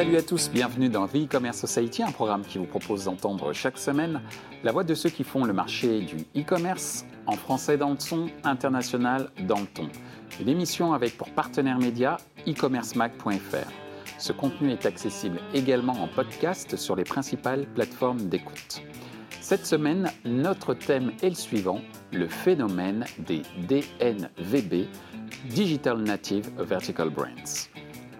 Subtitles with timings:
[0.00, 3.76] Salut à tous, bienvenue dans The E-Commerce Society, un programme qui vous propose d'entendre chaque
[3.76, 4.22] semaine
[4.64, 8.30] la voix de ceux qui font le marché du e-commerce, en français dans le son,
[8.42, 9.90] international dans le ton.
[10.40, 12.16] Une émission avec pour partenaire média
[12.48, 13.70] e-commercemac.fr.
[14.16, 18.80] Ce contenu est accessible également en podcast sur les principales plateformes d'écoute.
[19.42, 21.82] Cette semaine, notre thème est le suivant,
[22.14, 24.88] le phénomène des DNVB,
[25.50, 27.69] Digital Native Vertical Brands.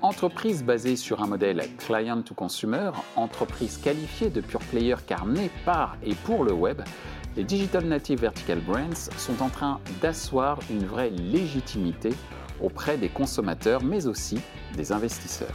[0.03, 5.51] Entreprise basée sur un modèle client to consumer, entreprise qualifiée de pure player car née
[5.67, 6.81] par et pour le web,
[7.37, 12.15] les Digital Native Vertical Brands sont en train d'asseoir une vraie légitimité
[12.63, 14.39] auprès des consommateurs mais aussi
[14.75, 15.55] des investisseurs.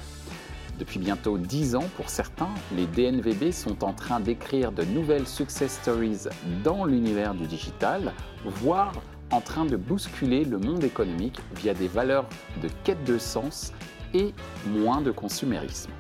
[0.78, 5.80] Depuis bientôt 10 ans pour certains, les DNVB sont en train d'écrire de nouvelles success
[5.82, 6.28] stories
[6.64, 8.14] dans l'univers du digital,
[8.46, 8.94] voire
[9.32, 12.28] en train de bousculer le monde économique via des valeurs
[12.62, 13.74] de quête de sens
[14.16, 14.34] et
[14.66, 15.92] moins de consumérisme.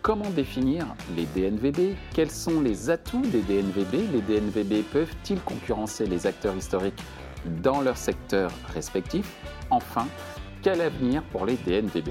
[0.00, 6.26] Comment définir les DNVB Quels sont les atouts des DNVB Les DNVB peuvent-ils concurrencer les
[6.26, 7.02] acteurs historiques
[7.62, 9.34] dans leur secteur respectif
[9.70, 10.06] Enfin,
[10.62, 12.10] quel avenir pour les DNVB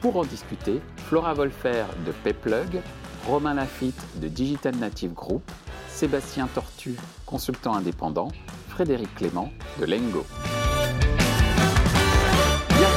[0.00, 2.82] Pour en discuter, Flora Wolfer de Payplug,
[3.26, 5.48] Romain Lafitte de Digital Native Group,
[5.88, 8.28] Sébastien Tortu, consultant indépendant,
[8.68, 10.26] Frédéric Clément de Lengo.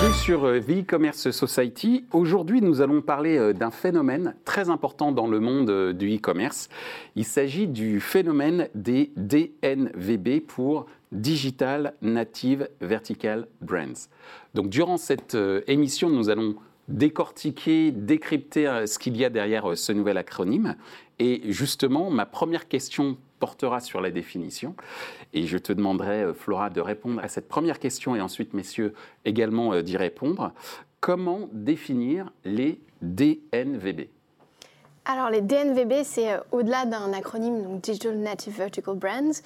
[0.06, 2.06] Bienvenue sur euh, The E-Commerce Society.
[2.12, 6.70] Aujourd'hui, nous allons parler euh, d'un phénomène très important dans le monde euh, du e-commerce.
[7.16, 14.08] Il s'agit du phénomène des DNVB pour Digital Native Vertical Brands.
[14.54, 16.54] Donc, durant cette émission, nous allons
[16.88, 20.76] décortiquer, décrypter ce qu'il y a derrière ce nouvel acronyme.
[21.18, 24.76] Et justement, ma première question portera sur la définition.
[25.34, 28.94] Et je te demanderai, euh, Flora, de répondre à cette première question et ensuite, messieurs,
[29.26, 30.52] également euh, d'y répondre.
[31.00, 34.10] Comment définir les DNVB
[35.08, 39.40] alors les DNVB, c'est euh, au-delà d'un acronyme, donc Digital Native Vertical Brands,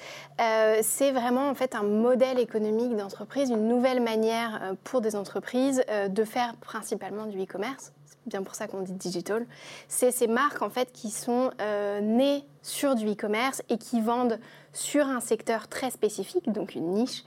[0.81, 6.23] c'est vraiment en fait un modèle économique d'entreprise, une nouvelle manière pour des entreprises de
[6.23, 7.91] faire principalement du e-commerce
[8.29, 9.45] bien pour ça qu'on dit digital,
[9.87, 14.39] c'est ces marques en fait qui sont euh, nées sur du e-commerce et qui vendent
[14.73, 17.23] sur un secteur très spécifique, donc une niche,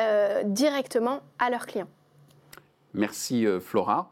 [0.00, 1.88] euh, directement à leurs clients.
[2.94, 4.10] Merci euh, Flora.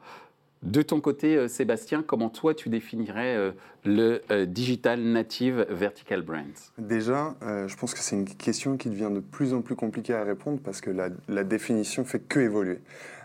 [0.63, 3.53] De ton côté, Sébastien, comment toi tu définirais
[3.85, 6.71] le Digital Native Vertical Brands?
[6.79, 10.25] Déjà, je pense que c'est une question qui devient de plus en plus compliquée à
[10.25, 12.81] répondre parce que la, la définition fait que évoluer.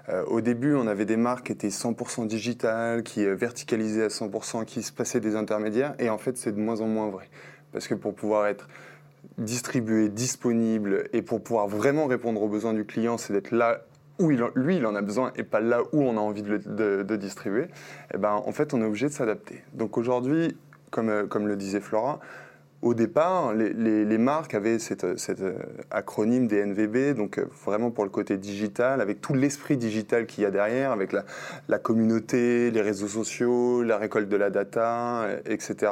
[0.09, 4.07] Euh, au début, on avait des marques qui étaient 100% digitales, qui euh, verticalisaient à
[4.07, 5.93] 100%, qui se passaient des intermédiaires.
[5.99, 7.29] Et en fait, c'est de moins en moins vrai.
[7.71, 8.67] Parce que pour pouvoir être
[9.37, 13.81] distribué, disponible, et pour pouvoir vraiment répondre aux besoins du client, c'est d'être là
[14.17, 17.15] où lui, il en a besoin et pas là où on a envie de, de,
[17.15, 17.67] distribuer,
[18.13, 19.63] eh ben, en fait, on est obligé de s'adapter.
[19.73, 20.57] Donc aujourd'hui,
[20.91, 22.19] comme, euh, comme le disait Flora,
[22.81, 25.53] au départ, les, marques avaient cet euh,
[25.91, 30.47] acronyme DNVB, donc euh, vraiment pour le côté digital, avec tout l'esprit digital qu'il y
[30.47, 35.91] a derrière, avec la, communauté, les réseaux sociaux, la récolte de la data, euh, etc.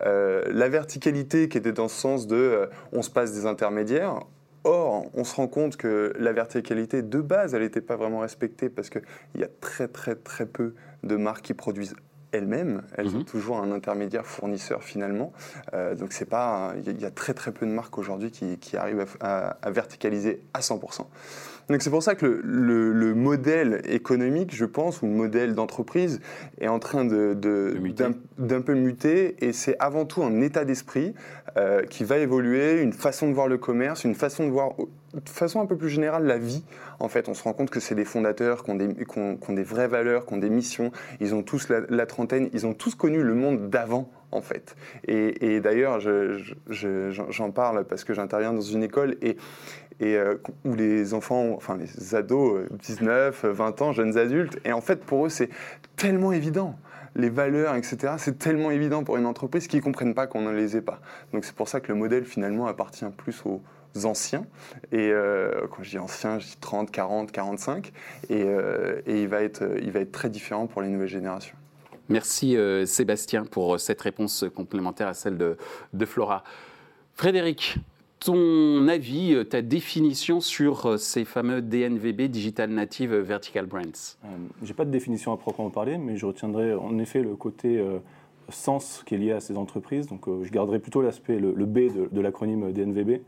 [0.00, 4.20] la verticalité qui était dans ce sens de on se passe des intermédiaires.
[4.64, 8.68] Or, on se rend compte que la verticalité de base, elle n'était pas vraiment respectée
[8.68, 9.02] parce qu'il
[9.36, 11.94] y a très très très peu de marques qui produisent
[12.32, 12.82] elles-mêmes.
[12.96, 13.24] Elles ont mhm.
[13.24, 15.32] toujours un intermédiaire fournisseur finalement.
[15.74, 19.06] Euh, donc c'est pas, il y, a très très peu de marques aujourd'hui qui, arrivent
[19.20, 21.06] à, à, verticaliser à 100%.
[21.68, 26.20] Donc c'est pour ça que le, modèle économique, je pense, ou le modèle d'entreprise
[26.60, 27.34] est en train de,
[28.38, 31.14] d'un, peu muter, et c'est avant tout un état d'esprit
[31.56, 34.74] euh, qui va évoluer, une façon de voir le commerce, une façon de voir
[35.14, 36.62] de façon un peu plus générale la vie.
[37.00, 39.62] En fait, on se rend compte que c'est des fondateurs qui ont des, qui des,
[39.62, 40.92] vraies valeurs, qui ont des missions.
[41.20, 44.76] Ils ont tous la, trentaine, ils ont tous connu le monde d'avant en fait.
[45.06, 49.36] Et, d'ailleurs, j'en parle parce que j'interviens dans une école et,
[50.02, 54.82] euh, où les enfants, enfin les ados, 19, euh, 20 ans, jeunes adultes, et en
[54.82, 55.48] fait pour eux c'est
[55.96, 56.78] tellement évident.
[57.14, 60.52] Les valeurs, etc., c'est tellement évident pour une entreprise qu'ils ne comprennent pas qu'on ne
[60.52, 61.00] les ait pas.
[61.32, 63.62] Donc c'est pour ça que le modèle finalement appartient plus aux
[64.04, 64.44] anciens.
[64.92, 67.90] Et euh, quand je dis anciens, je dis 30, 40, 45.
[68.28, 68.42] Et,
[69.06, 71.56] et il, va être, il va être très différent pour les nouvelles générations.
[72.08, 75.56] Merci Sébastien pour cette réponse complémentaire à celle de,
[75.92, 76.44] de Flora.
[77.14, 77.78] Frédéric,
[78.20, 84.16] ton avis, euh, ta définition sur euh, ces fameux DNVB, Digital Native Vertical Brands?
[84.24, 84.28] Euh,
[84.62, 87.82] Je n'ai pas de définition à proprement parler, mais je retiendrai en effet le côté
[88.48, 90.06] sens qui est lié à ces entreprises.
[90.08, 93.10] Donc je garderai plutôt l'aspect, le, B de, de l'acronyme DNVB.
[93.10, 93.22] Et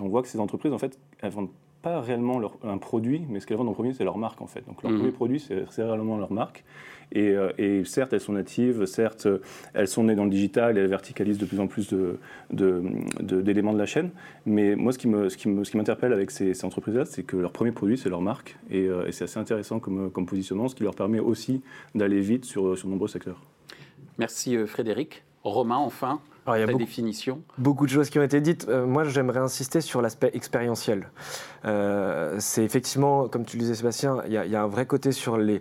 [0.00, 1.50] on voit que ces entreprises, en fait, elles vendent
[1.82, 4.46] pas réellement leur, un produit, mais ce qu'elles vendent en premier, c'est leur marque en
[4.46, 4.64] fait.
[4.66, 4.98] Donc leur mhm.
[4.98, 6.64] premier produit, c'est réellement leur marque.
[7.16, 9.28] Euh, et, certes, elles sont natives, certes,
[9.72, 11.94] elles sont nées dans le digital et elles verticalisent de plus en plus
[12.50, 14.10] d'éléments de, la chaîne.
[14.46, 18.20] Mais moi, ce qui m'interpelle avec ces, entreprises-là, c'est que leur premier produit, c'est leur
[18.20, 18.56] marque.
[18.70, 21.62] Et, euh, c'est assez intéressant comme, comme, positionnement, ce qui leur permet aussi
[21.94, 23.40] d'aller vite sur, sur nombreux secteurs.
[24.18, 25.24] Merci euh, Frédéric.
[25.42, 27.42] Romain, enfin, alors, il y a beaucoup, définition.
[27.56, 28.66] Beaucoup de choses qui ont été dites.
[28.68, 31.08] Euh, moi, j'aimerais insister sur l'aspect expérientiel.
[31.64, 35.38] Euh, c'est effectivement, comme tu le disais, Sébastien, il y, a, un vrai côté sur
[35.38, 35.60] les,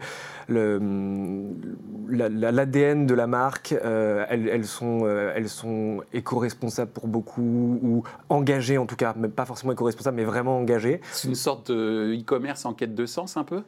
[2.09, 3.71] l'ADN de la marque.
[3.71, 9.45] Euh, elles, sont, elles sont éco-responsables pour beaucoup, ou engagées en tout cas, même pas
[9.45, 10.99] forcément éco-responsables, mais vraiment engagées.
[11.13, 13.63] C'est une sorte de e-commerce en quête de sens un peu?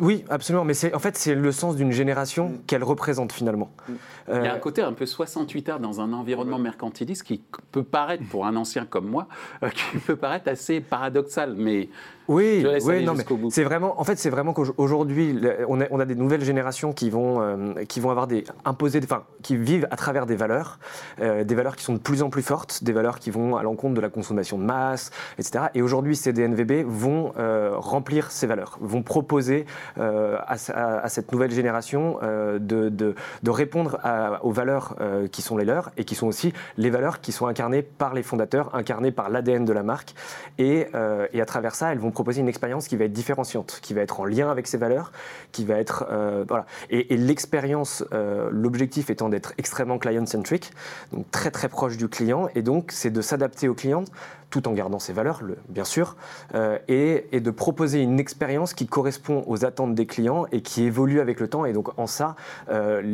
[0.00, 0.64] Oui, absolument.
[0.64, 2.58] Mais en fait, c'est le sens d'une génération mm.
[2.66, 3.70] qu'elle représente finalement.
[3.88, 3.92] Mm.
[4.28, 7.42] Il y a un côté un peu 68 heures dans un environnement mercantiliste qui
[7.72, 9.26] peut paraître, pour un ancien comme moi,
[9.62, 11.54] euh, qui peut paraître assez paradoxal.
[11.56, 11.88] Mais
[12.32, 15.38] oui, oui non, mais c'est vraiment, en fait, c'est vraiment qu'aujourd'hui,
[15.68, 19.00] on a, on a, des nouvelles générations qui vont, euh, qui vont avoir des imposés,
[19.04, 20.78] enfin, qui vivent à travers des valeurs,
[21.20, 23.62] euh, des valeurs qui sont de plus en plus fortes, des valeurs qui vont à
[23.62, 25.66] l'encontre de la consommation de masse, etc.
[25.74, 31.50] Et aujourd'hui, ces DNVB vont euh, remplir ces valeurs, vont proposer à, à, cette nouvelle
[31.50, 33.98] génération de, de, de, répondre
[34.42, 34.96] aux valeurs
[35.30, 38.22] qui sont les leurs et qui sont aussi les valeurs qui sont incarnées par les
[38.22, 40.14] fondateurs, incarnées par l'ADN de la marque.
[40.58, 40.86] Et,
[41.32, 44.00] et à travers ça, elles vont proposer une expérience qui va être différenciante, qui va
[44.00, 45.12] être en lien avec ses valeurs,
[45.50, 46.66] qui va être euh, voilà.
[46.90, 50.72] Et, l'expérience, euh, l'objectif étant d'être extrêmement client-centric,
[51.12, 54.04] donc très très proche du client, et donc c'est de s'adapter au client
[54.50, 56.14] tout en gardant ses valeurs, le, bien sûr,
[56.54, 61.20] euh, et, de proposer une expérience qui correspond aux attentes des clients et qui évolue
[61.20, 61.64] avec le temps.
[61.64, 62.36] Et donc en ça,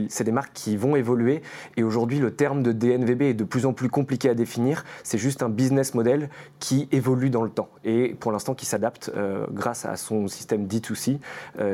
[0.08, 1.42] c'est des marques qui vont évoluer.
[1.76, 4.84] Et aujourd'hui, le terme de DNVB est de plus en plus compliqué à définir.
[5.04, 6.28] C'est juste un business model
[6.58, 10.66] qui évolue dans le temps et pour l'instant qui s'adapte euh, grâce à son système
[10.66, 11.18] D2C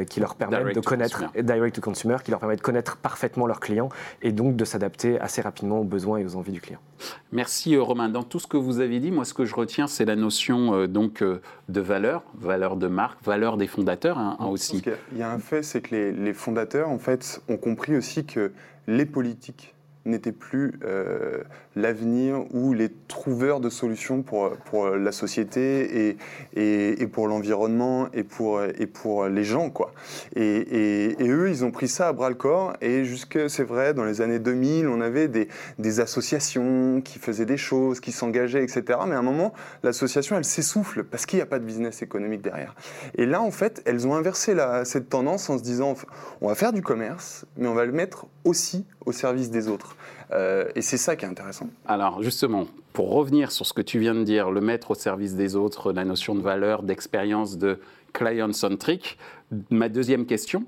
[0.09, 3.61] qui leur permet de connaître direct to consumer, qui leur permet de connaître parfaitement leurs
[3.61, 3.89] clients
[4.23, 6.81] et donc de s'adapter assez rapidement aux besoins et aux envies du client.
[7.33, 8.09] Merci Romain.
[8.09, 10.75] Dans tout ce que vous avez dit, moi ce que je retiens, c'est la notion
[10.75, 14.83] euh, donc euh, de valeur, valeur de marque, valeur des fondateurs hein, aussi.
[15.13, 18.25] Il y a un fait, c'est que les, les, fondateurs, en fait, ont compris aussi
[18.25, 18.53] que
[18.87, 19.74] les politiques
[20.05, 21.43] n'étaient plus euh,
[21.77, 26.17] l'avenir ou les trouveurs de solutions pour, pour la société et,
[26.55, 29.71] et, et pour l'environnement et pour, et pour les gens.
[29.71, 29.93] Quoi.
[30.37, 32.75] Et, et, eux, ils ont pris ça à bras le corps.
[32.81, 35.49] Et jusque, c'est vrai, dans les années 2000, on avait des,
[35.79, 38.99] des associations qui faisaient des choses, qui s'engageaient, etc.
[39.07, 39.53] Mais à un moment,
[39.83, 42.75] l'association, elle s'essouffle parce qu'il n'y a pas de business économique derrière.
[43.17, 44.55] Et là, en fait, elles ont inversé
[44.85, 45.95] cette tendance en se disant,
[46.41, 49.97] on va faire du commerce, mais on va le mettre aussi au service des autres.
[50.33, 51.69] Euh, et c'est ça qui est intéressant.
[51.87, 55.35] Alors justement, pour revenir sur ce que tu viens de dire, le mettre au service
[55.35, 57.81] des autres, la notion de valeur, d'expérience, de
[58.13, 59.19] client-centric,
[59.71, 60.65] ma deuxième question,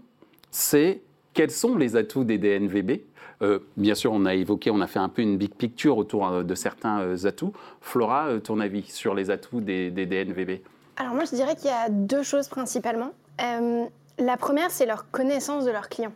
[0.50, 1.00] c'est
[1.34, 3.00] quels sont les atouts des DNVB
[3.43, 6.26] euh, bien sûr, on a évoqué, on a fait un peu une big picture autour
[6.26, 7.52] euh, de certains atouts.
[7.82, 10.62] Flora, ton avis sur les atouts des, des DNVB
[10.96, 13.11] Alors moi, je dirais qu'il y a deux choses principalement.
[13.38, 16.14] la première, c'est leur connaissance de leurs clients.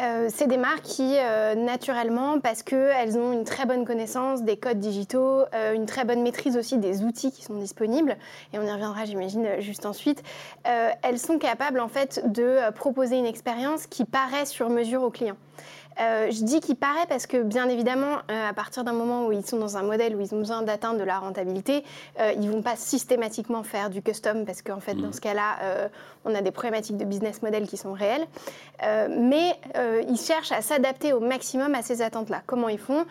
[0.00, 4.56] Euh, c'est des marques qui, euh, naturellement, parce qu'elles ont une très bonne connaissance des
[4.56, 8.16] codes digitaux, euh, une très bonne maîtrise aussi des outils qui sont disponibles,
[8.52, 10.22] et on y reviendra, j'imagine, juste ensuite,
[10.64, 15.36] elles sont capables, en fait, de proposer une expérience qui paraît sur mesure aux clients.
[16.00, 19.32] Euh, je dis qu'il paraît parce que, bien évidemment, euh, à partir d'un moment où
[19.32, 21.84] ils sont dans un modèle où ils ont besoin d'atteindre de la rentabilité,
[22.20, 25.12] euh, ils ne vont pas systématiquement faire du custom parce qu'en fait, dans mm.
[25.12, 25.44] ce cas-là,
[26.24, 28.26] on a des problématiques de business model qui sont réelles.
[29.10, 29.58] mais
[30.08, 32.42] ils cherchent à s'adapter au maximum à ces attentes-là.
[32.46, 33.04] Comment ils font?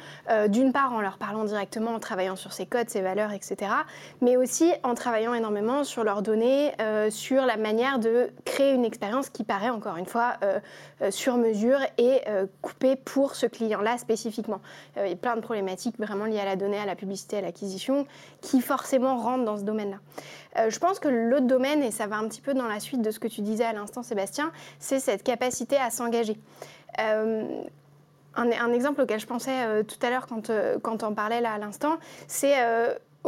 [0.47, 3.71] D'une part, en leur parlant directement, en travaillant sur ces codes, ces valeurs, etc.
[4.21, 6.71] Mais aussi en travaillant énormément sur leurs données,
[7.09, 10.33] sur la manière de créer une expérience qui paraît, encore une fois,
[11.09, 12.21] sur mesure et
[13.05, 14.61] pour ce client-là spécifiquement.
[14.97, 17.37] Euh, il y a plein de problématiques vraiment liées à la donnée, à la publicité,
[17.37, 18.05] à l'acquisition,
[18.41, 19.97] qui forcément rentrent dans ce domaine-là.
[20.59, 23.01] Euh, je pense que l'autre domaine, et ça va un petit peu dans la suite
[23.01, 26.37] de ce que tu disais à l'instant, Sébastien, c'est cette capacité à s'engager.
[26.99, 27.63] Euh,
[28.35, 30.51] un, exemple auquel je pensais tout à l'heure quand,
[30.81, 32.55] quand on parlait là à l'instant, c'est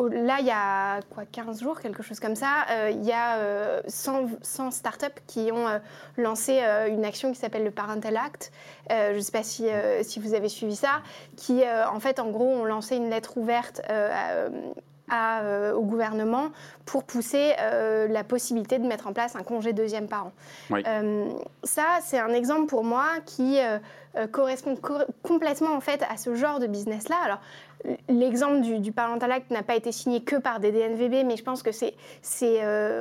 [0.04, 3.82] là, il y a quoi, 15 jours, quelque chose comme ça, euh, il y a
[3.88, 5.80] 100, euh, 100, startups qui ont euh,
[6.18, 6.60] lancé
[6.90, 8.52] une action qui s'appelle le Parental Act.
[8.90, 9.68] je ne sais pas si,
[10.02, 11.02] si, vous avez suivi ça,
[11.38, 13.82] qui, en fait, en gros, ont lancé une lettre ouverte
[15.10, 15.42] à,
[15.74, 16.50] au gouvernement
[16.86, 20.32] pour pousser la possibilité de mettre en place un congé deuxième parent.
[21.64, 23.60] ça, c'est un exemple pour moi qui
[24.32, 24.78] correspond
[25.24, 27.18] complètement en fait à ce genre de business-là.
[27.24, 27.40] Alors,
[28.10, 31.44] l'exemple du, du Parental Act n'a pas été signé que par des DNVB, mais je
[31.44, 31.96] pense que c'est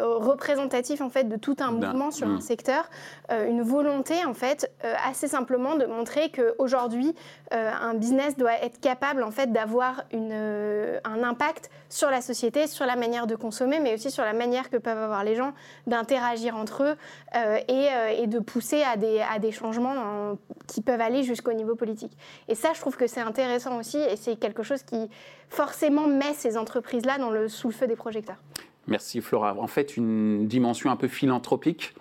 [0.03, 2.41] représentatif en fait de tout un mouvement sur un mm.
[2.41, 2.85] secteur,
[3.31, 4.71] une volonté en fait
[5.05, 7.15] assez simplement de montrer qu'aujourd'hui,
[7.51, 12.97] un business doit être capable en fait d'avoir un impact sur la société, sur la
[12.97, 15.53] manière de consommer, mais aussi sur la manière que peuvent avoir les gens
[15.87, 16.97] d'interagir entre eux
[17.37, 21.77] euh, euh, et, de pousser à des, à des changements qui peuvent aller jusqu'au niveau
[21.77, 22.13] politique.
[22.49, 25.09] Et ça, je trouve que c'est intéressant aussi et c'est quelque chose qui
[25.49, 28.39] forcément met ces entreprises-là dans le, sous le feu des projecteurs.
[28.87, 29.57] Merci Flora.
[29.59, 31.95] En fait, une dimension un peu philanthropique?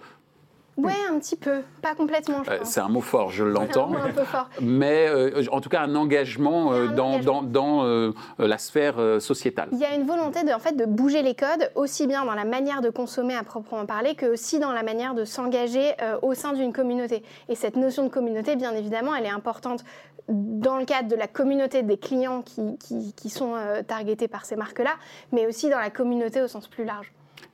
[0.75, 2.41] Oui, un petit peu, pas complètement.
[2.49, 3.91] Euh, c'est un mot fort, je l'entends.
[3.93, 4.49] un peu fort.
[4.59, 9.69] Mais euh, en tout cas, un engagement, euh, dans, dans, la sphère sociétale.
[9.71, 12.33] Il y a une volonté de, en fait, de bouger les codes, aussi bien dans
[12.33, 15.91] la manière de consommer à proprement parler, que aussi dans la manière de s'engager
[16.21, 17.23] au sein d'une communauté.
[17.49, 19.83] Et cette notion de communauté, bien évidemment, elle est importante
[20.29, 23.55] dans le cadre de la communauté des clients qui, qui, qui sont
[23.87, 24.95] targetés par ces marques-là,
[25.31, 27.11] mais aussi dans la communauté au sens plus large.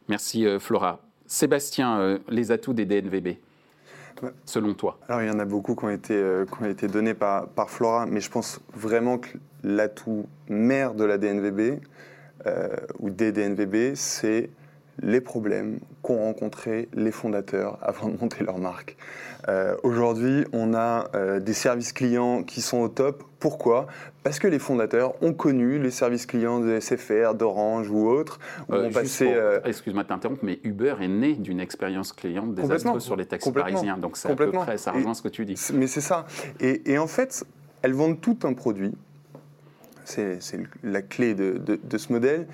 [0.07, 0.99] Merci Flora.
[1.29, 3.38] Sébastien, euh, les atouts des DNVB
[4.43, 4.99] selon toi?
[5.07, 7.47] Alors, il y en a beaucoup qui ont été, euh, qui ont été donnés par,
[7.47, 9.29] par, Flora, mais je pense vraiment que
[9.63, 11.79] l'atout mère de la DNVB,
[12.45, 12.67] euh,
[12.99, 14.49] ou des DNVB, c'est
[15.01, 18.98] les problèmes qu'ont rencontrés les fondateurs avant de monter leur marque.
[19.48, 23.24] Euh, aujourd'hui, on a euh, des services clients qui sont au top.
[23.39, 23.88] Pourquoi?
[24.24, 28.39] Parce que les fondateurs ont connu les services clients de SFR, d'Orange ou autres.
[28.70, 33.51] Euh, excuse-moi de t'interrompre, mais Uber est né d'une expérience client désastreuse sur les taxis
[33.51, 33.98] parisiens.
[33.98, 35.56] Donc c'est à peu près, ça rejoint ce que tu dis.
[35.74, 36.25] Mais c'est ça.
[36.60, 37.46] Et, en fait,
[37.82, 38.94] elles vendent tout un produit
[40.06, 40.39] c'est
[40.82, 42.48] la clé de, ce modèle.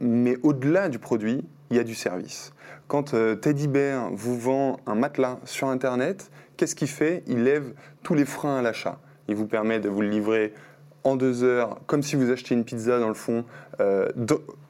[0.00, 2.52] mais au-delà du produit, il y a du service.
[2.88, 7.22] Quand euh, Teddy Bear vous vend un matelas sur Internet, qu'est-ce qu'il fait?
[7.26, 7.72] Il lève
[8.02, 8.98] tous les freins à l'achat.
[9.28, 10.52] Il vous permet de vous le livrer
[11.04, 13.44] en deux heures, comme si vous achetiez une pizza dans le fond,
[13.80, 14.08] euh,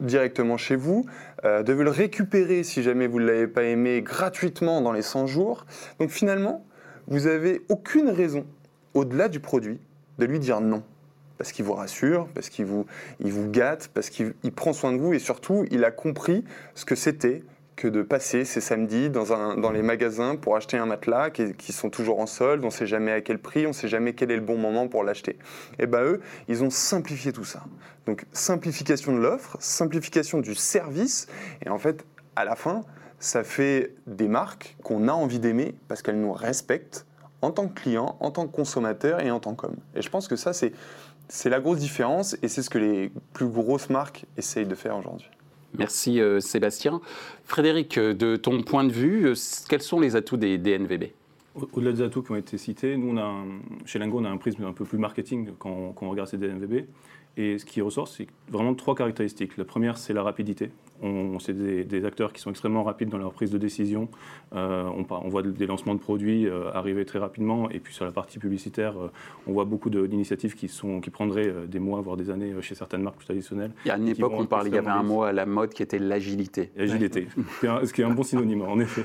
[0.01, 1.07] directement chez vous,
[1.45, 5.03] euh, de vous le récupérer si jamais vous ne l'avez pas aimé gratuitement dans les
[5.03, 5.67] 100 jours.
[5.99, 6.65] Donc finalement,
[7.09, 8.47] vous n'avez aucune raison,
[8.95, 9.81] au-delà du produit,
[10.19, 10.83] de lui dire non
[11.41, 12.85] parce qu'il vous rassure, parce qu'il vous,
[13.19, 16.45] il vous gâte, parce qu'il prend soin de vous et surtout, il a compris
[16.75, 17.43] ce que c'était
[17.77, 21.73] que de passer ces samedis dans, un, dans les magasins pour acheter un matelas qui,
[21.73, 24.13] sont toujours en solde, on ne sait jamais à quel prix, on ne sait jamais
[24.13, 25.39] quel est le bon moment pour l'acheter.
[25.79, 27.65] Et bien eux, ils ont simplifié tout ça.
[28.05, 31.27] Donc simplification de l'offre, simplification du service,
[31.65, 32.05] et en fait,
[32.37, 32.83] à la fin,
[33.19, 37.07] ça fait des marques qu'on a envie d'aimer parce qu'elles nous respectent
[37.43, 39.77] en tant que client, en tant que consommateur et en tant qu'homme.
[39.95, 40.73] Et je pense que ça, c'est
[41.31, 44.97] c'est la grosse différence et c'est ce que les plus grosses marques essayent de faire
[44.97, 45.29] aujourd'hui.
[45.79, 47.01] Merci euh, Sébastien.
[47.45, 49.35] Frédéric, euh, de ton point de vue, euh,
[49.69, 51.13] quels sont les atouts des DNVB
[51.73, 53.33] Au-delà des atouts qui ont été cités, nous, on a
[53.87, 56.39] chez Lingo, on a un prisme un peu plus marketing quand, quand on regarde ces
[56.39, 56.87] DNVB.
[57.37, 59.57] Et ce qui ressort, c'est vraiment trois caractéristiques.
[59.57, 60.71] La première, c'est la rapidité.
[61.03, 64.09] On, c'est des, acteurs qui sont extrêmement rapides dans leur prise de décision.
[64.55, 67.71] Euh, on, on, voit des lancements de produits euh, arriver très rapidement.
[67.71, 69.11] Et puis sur la partie publicitaire, euh,
[69.47, 73.03] on voit beaucoup d'initiatives qui, sont, qui prendraient des mois, voire des années chez certaines
[73.03, 73.71] marques plus traditionnelles.
[73.87, 75.71] Il y a une époque, on parlait, il y avait un mot à la mode
[75.71, 76.71] qui était l'agilité.
[76.77, 77.29] L'agilité,
[77.63, 79.05] ce qui est un bon synonyme, en effet.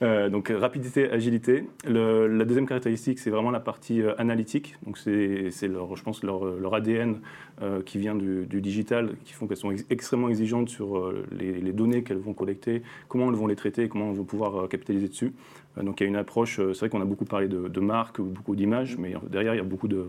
[0.30, 1.64] donc rapidité, agilité.
[1.84, 4.76] la deuxième caractéristique, c'est vraiment la partie analytique.
[4.84, 7.20] Donc c'est, je pense, leur, leur ADN
[7.62, 12.02] euh, qui vient du, digital, qui font qu'elles sont extrêmement exigeantes sur euh, les, données
[12.02, 15.34] qu'elles vont collecter, comment elles vont les traiter comment elles vont pouvoir euh, capitaliser dessus.
[15.76, 18.20] Donc il y a une approche, c'est vrai qu'on a beaucoup parlé de, de marques,
[18.20, 20.04] beaucoup d'images, mais derrière il y a beaucoup de,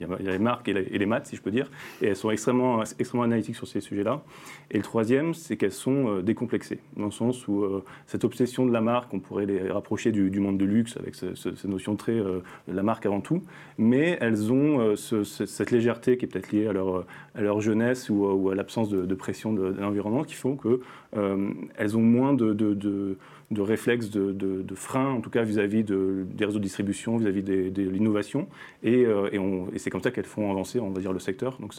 [0.00, 1.70] il, y a, les marques et les, maths, si je peux dire,
[2.00, 4.22] et elles sont extrêmement, extrêmement analytiques sur ces sujets-là.
[4.70, 7.64] Et le troisième, c'est qu'elles sont décomplexées, dans le sens où
[8.06, 11.64] cette obsession de la marque, on pourrait les rapprocher du, monde de luxe avec cette
[11.64, 12.20] notion très
[12.68, 13.42] la marque avant tout,
[13.78, 18.50] mais elles ont cette légèreté qui est peut-être liée à leur, à leur jeunesse ou,
[18.50, 20.78] à l'absence de, pression de, l'environnement qui font qu'elles
[21.18, 23.16] euh, ont moins de,
[23.50, 28.48] de réflexes, de, freins, en tout cas vis-à-vis des réseaux de distribution, vis-à-vis de l'innovation.
[28.82, 31.58] Et, euh, et, c'est comme ça qu'elles font avancer, on va dire, le secteur.
[31.60, 31.74] Donc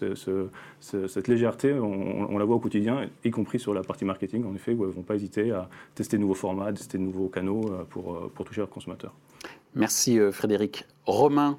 [0.79, 4.73] cette légèreté, on, la voit au quotidien, y compris sur la partie marketing, en effet,
[4.73, 7.61] où elles ne vont pas hésiter à tester de nouveaux formats, tester de nouveaux canaux
[7.71, 9.13] euh, pour, pour toucher leurs consommateurs.
[9.75, 10.85] Merci Frédéric.
[11.05, 11.57] Romain,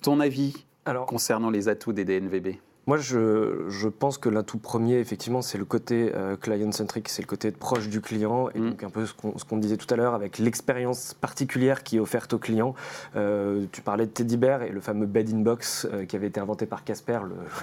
[0.00, 5.42] ton avis Alors, concernant les atouts des DNVB moi, je, pense que l'atout premier, effectivement,
[5.42, 8.70] c'est le côté euh, client-centric, c'est le côté proche du client, et mm.
[8.70, 12.32] donc un peu ce qu'on disait tout à l'heure avec l'expérience particulière qui est offerte
[12.32, 12.76] au client.
[13.16, 16.28] Euh, tu parlais de Teddy Bear et le fameux bed in box euh, qui avait
[16.28, 17.18] été inventé par Casper,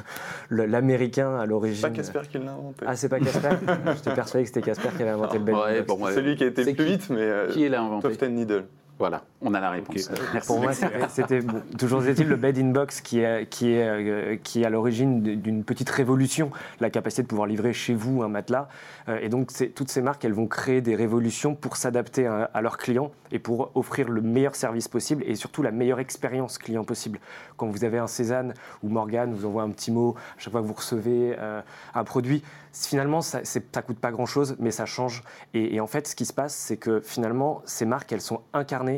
[0.49, 1.75] l'américain à l'origine.
[1.75, 2.85] C'est pas Casper qui l'a inventé.
[2.85, 3.49] Ah, c'est pas Casper
[3.95, 6.03] J'étais persuadé que c'était Casper qui avait inventé le bed in box.
[6.07, 8.65] c'est celui qui a été le plus vite, mais qui l'a inventé Needle.
[8.99, 10.09] Voilà, on a la réponse.
[10.45, 10.71] Pour moi,
[11.09, 11.39] c'était
[11.79, 15.21] toujours est-il le bed in box qui est, qui est, euh, qui est à l'origine
[15.21, 18.69] d'une petite révolution, la capacité de pouvoir livrer chez vous un matelas.
[19.09, 22.77] Euh, et donc, toutes ces marques, elles vont créer des révolutions pour s'adapter à, leurs
[22.77, 27.19] clients et pour offrir le meilleur service possible et surtout la meilleure expérience client possible.
[27.57, 30.61] Quand vous avez un Cézanne ou Morgane vous envoie un petit mot à chaque fois
[30.61, 31.61] que vous recevez euh,
[31.95, 35.23] un produit, finalement, ça ne coûte pas grand-chose, mais ça change.
[35.53, 38.41] Et, et en fait, ce qui se passe, c'est que finalement, ces marques, elles sont
[38.53, 38.92] incarnées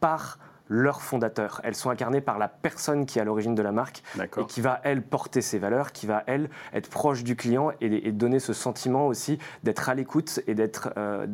[0.00, 0.38] par
[0.70, 1.60] leurs fondateurs.
[1.64, 4.02] Elles sont incarnées par la personne qui est à l'origine de la marque
[4.38, 8.12] et qui va, elle, porter ses valeurs, qui va, elle, être proche du client et,
[8.12, 11.26] donner ce sentiment aussi d'être à l'écoute et d'être euh,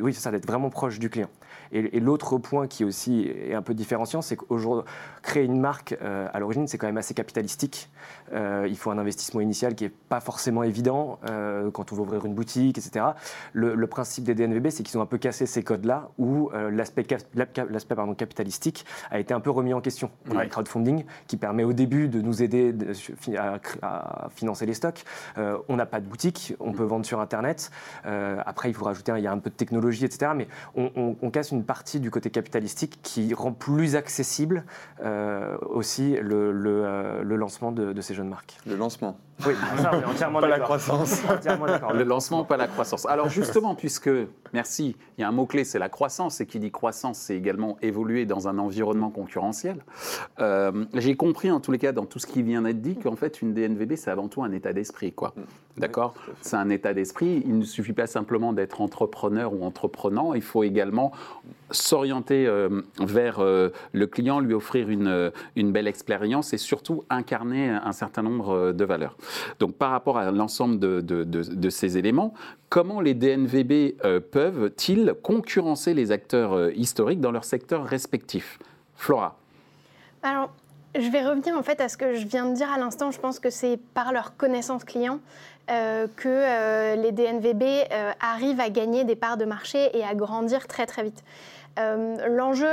[0.00, 1.30] oui, ça, d'être vraiment proche du client.
[1.72, 4.90] Et, l'autre point qui aussi est un peu différenciant, c'est qu'aujourd'hui,
[5.22, 7.90] créer une marque euh, à l'origine, c'est quand même assez capitalistique.
[8.32, 11.18] Euh, il faut un investissement initial qui n'est pas forcément évident
[11.72, 13.06] quand on veut ouvrir une boutique, etc.
[13.52, 18.84] Le, principe des DNVB, c'est qu'ils ont un peu cassé ces codes-là où l'aspect capitalistique
[19.10, 20.10] a été un peu remis en question.
[20.30, 22.74] On a le crowdfunding qui permet au début de nous aider
[23.82, 25.04] à, financer les stocks.
[25.38, 27.70] Euh, on n'a pas de boutique, on peut vendre sur Internet.
[28.06, 30.32] Euh, après, il faut rajouter, il y a un peu de technologie, etc.
[30.34, 34.64] Mais on, casse une partie du côté capitalistique qui rend plus accessible
[35.02, 38.56] euh, aussi le, lancement de, ces jeunes marques.
[38.66, 41.22] Le lancement Oui, ça, on est entièrement Pas la croissance.
[41.92, 43.06] le lancement, pas la croissance.
[43.06, 44.10] Alors justement, puisque,
[44.52, 47.76] merci, il y a un mot-clé, c'est la croissance, et qui dit croissance, c'est également
[47.82, 49.84] évoluer dans un environnement concurrentiel.
[50.40, 53.16] Euh, j'ai compris en tous les cas dans tout ce qui vient d'être dit qu'en
[53.16, 55.34] fait une DNVB c'est avant tout un état d'esprit quoi.
[55.76, 57.42] D'accord C'est un état d'esprit.
[57.44, 60.34] Il ne suffit pas simplement d'être entrepreneur ou entreprenant.
[60.34, 61.10] Il faut également
[61.72, 67.70] s'orienter euh, vers euh, le client, lui offrir une, une belle expérience et surtout incarner
[67.70, 69.16] un certain nombre de valeurs.
[69.58, 72.34] Donc par rapport à l'ensemble de, de, de, ces éléments,
[72.68, 73.96] comment les DNVB
[74.30, 78.60] peuvent-ils concurrencer les acteurs historiques dans leur secteur respectif
[78.96, 79.36] Flora.
[80.22, 80.50] Alors,
[80.96, 83.10] je vais revenir en fait à ce que je viens de dire à l'instant.
[83.10, 85.18] Je pense que c'est par leur connaissance client
[85.70, 90.14] euh, que euh, les DNVB euh, arrivent à gagner des parts de marché et à
[90.14, 91.24] grandir très très vite.
[91.76, 92.70] L'enjeu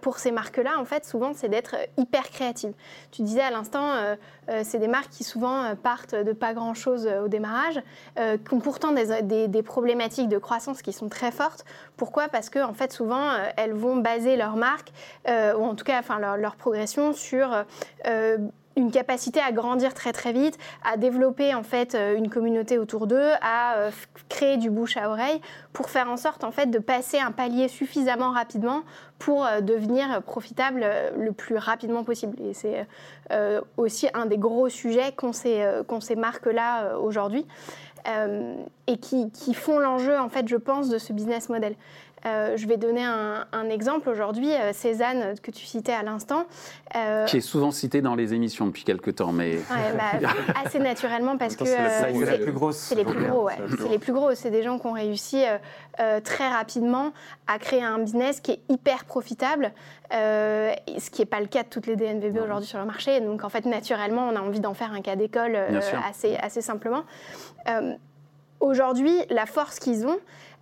[0.00, 2.72] pour ces marques-là, en fait, souvent, c'est d'être hyper créative.
[3.10, 3.94] Tu disais à l'instant,
[4.62, 7.82] c'est des marques qui souvent partent de pas grand-chose au démarrage,
[8.14, 11.64] qui ont pourtant des, problématiques de croissance qui sont très fortes.
[11.96, 12.28] Pourquoi?
[12.28, 14.92] Parce que, en fait, souvent, elles vont baser leur marque,
[15.26, 17.64] ou en tout cas, enfin, leur progression sur
[18.76, 23.06] une capacité à grandir très très vite, à développer en fait euh, une communauté autour
[23.06, 23.90] d'eux, à euh,
[24.28, 25.40] créer du bouche à oreille
[25.72, 28.82] pour faire en sorte en fait de passer un palier suffisamment rapidement
[29.18, 32.36] pour euh, devenir profitable le plus rapidement possible.
[32.42, 32.86] Et c'est
[33.76, 35.66] aussi un des gros sujets qu'ont ces,
[36.00, 37.46] ces marques-là aujourd'hui.
[38.86, 41.76] et qui, qui font l'enjeu, en fait, je pense, de ce business model.
[42.24, 46.46] Euh, je vais donner un, exemple aujourd'hui, euh, Cézanne, que tu citais à l'instant.
[46.94, 49.58] Euh, qui est souvent cité dans les émissions depuis quelques temps, mais...
[49.68, 50.28] Bah,
[50.64, 51.64] assez naturellement parce que...
[51.64, 52.76] C'est les plus grosses.
[52.76, 54.34] C'est les plus gros, C'est les plus gros.
[54.34, 55.44] C'est des gens qui ont réussi
[56.24, 57.12] très rapidement
[57.46, 59.72] à créer un business qui est hyper profitable,
[60.10, 63.20] ce qui n'est pas le cas de toutes les DNVB aujourd'hui sur le marché.
[63.20, 65.56] Donc en fait, naturellement, on a envie d'en faire un cas d'école
[66.08, 67.04] assez, assez simplement.
[68.60, 70.18] aujourd'hui, la force qu'ils ont,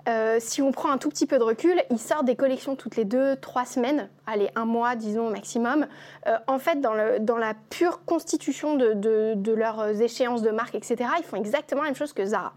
[0.09, 2.97] euh, si on prend un tout petit peu de recul, ils sortent des collections toutes
[2.97, 5.87] les deux, trois semaines, allez, un mois, disons, au maximum.
[6.27, 11.37] Euh, en fait, dans, la pure constitution de, leurs échéances de marque, etc., ils font
[11.37, 12.53] exactement la même chose que Zara.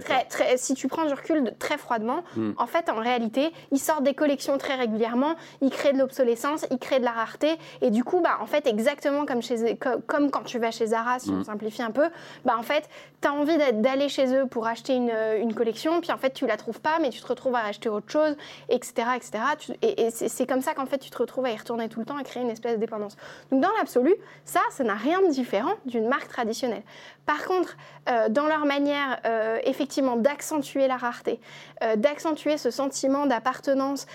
[0.00, 2.52] Très, très, si tu prends du recul très froidement, hmm.
[2.58, 6.78] en fait, en réalité, ils sortent des collections très régulièrement, ils créent de l'obsolescence, ils
[6.78, 10.42] créent de la rareté, et du coup, bah, en fait, exactement comme, chez, comme, quand
[10.42, 11.44] tu vas chez Zara, si on hmm.
[11.44, 12.08] simplifie un peu,
[12.44, 12.88] bah, en fait,
[13.22, 16.46] tu as envie d'aller chez eux pour acheter une, une, collection, puis en fait, tu
[16.46, 18.36] la trouves pas, mais tu te retrouves à acheter autre chose,
[18.68, 19.08] etc.
[19.16, 19.38] etc.
[19.82, 22.16] et, c'est comme ça qu'en fait, tu te retrouves à y retourner tout le temps,
[22.16, 23.16] à créer une espèce de dépendance.
[23.50, 24.14] Donc, dans l'absolu,
[24.44, 26.82] ça, ça n'a rien de différent d'une marque traditionnelle.
[27.26, 27.76] Par contre,
[28.08, 31.40] euh, dans leur manière, euh, effectivement d'accentuer la rareté,
[31.82, 34.06] euh, d'accentuer ce sentiment d'appartenance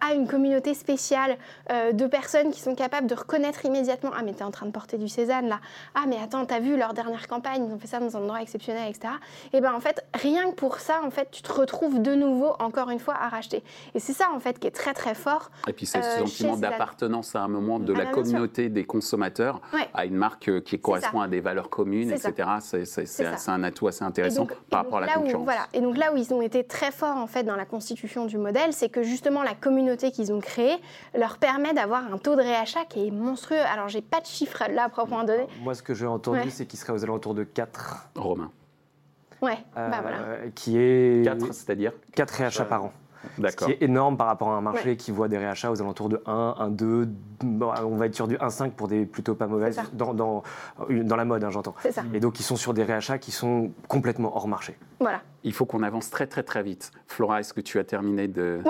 [0.00, 1.36] à une communauté spéciale
[1.70, 4.98] de personnes qui sont capables de reconnaître immédiatement Ah, mais t'es en train de porter
[4.98, 5.60] du Cézanne là.
[5.94, 8.42] Ah, mais attends, t'as vu leur dernière campagne, ils ont fait ça dans un endroit
[8.42, 9.14] exceptionnel, etc.
[9.52, 12.54] Et bien en fait, rien que pour ça, en fait, tu te retrouves de nouveau,
[12.60, 13.62] encore une fois, à racheter.
[13.94, 15.50] Et c'est ça en fait qui est très très fort.
[15.66, 19.60] Et puis c'est ce sentiment d'appartenance à un moment de la ah, communauté des consommateurs
[19.94, 22.51] à une marque qui correspond à des valeurs communes, etc.
[22.60, 25.44] C'est un atout assez intéressant par rapport à la concurrence.
[25.44, 25.66] voilà.
[25.72, 28.38] Et donc là où ils ont été très forts en fait dans la constitution du
[28.38, 30.76] modèle, c'est que justement la communauté qu'ils ont créée
[31.18, 33.60] leur permet d'avoir un taux de réachat qui est monstrueux.
[33.72, 35.46] Alors j'ai pas de chiffres là à proprement donner.
[35.62, 38.10] Moi ce que j'ai entendu c'est qu'il serait aux alentours de 4.
[38.16, 38.50] Romain.
[39.40, 40.18] Ouais, bah voilà.
[40.54, 42.92] Qui est 4, c'est-à-dire 4 réachats par an.
[43.38, 46.08] Ce qui est énorme par rapport à un marché qui voit des réachats aux alentours
[46.08, 47.08] de 1, 1, 2,
[47.42, 50.42] on va être sur du 1,5 pour des plutôt pas mauvaises, dans, dans,
[50.88, 51.74] dans, la mode, hein, j'entends.
[52.14, 54.76] Et donc, ils sont sur des réachats qui sont complètement hors marché.
[55.00, 55.22] Voilà.
[55.44, 56.92] Il faut qu'on avance très, très, très vite.
[57.06, 58.60] Flora, est-ce que tu as terminé de...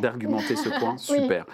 [0.00, 0.96] d'argumenter ce point?
[0.98, 1.46] Super.